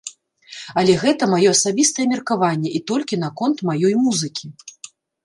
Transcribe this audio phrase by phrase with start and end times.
[0.81, 4.45] Але гэта маё асабістае меркаванне і толькі наконт маёй музыкі.